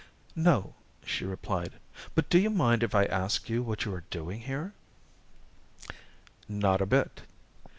[0.35, 0.73] "No,"
[1.05, 1.73] she replied,
[2.15, 4.73] "but do you mind if I ask you what you are doing here?"
[6.49, 7.21] "Not a bit."